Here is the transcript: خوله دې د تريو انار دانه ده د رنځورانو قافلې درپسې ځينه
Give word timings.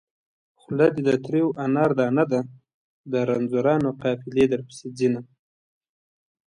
خوله 0.59 0.87
دې 0.95 1.01
د 1.07 1.11
تريو 1.25 1.47
انار 1.65 1.89
دانه 1.99 2.23
ده 2.31 2.41
د 3.11 3.13
رنځورانو 3.29 3.89
قافلې 4.01 4.45
درپسې 4.51 4.87
ځينه 4.97 5.21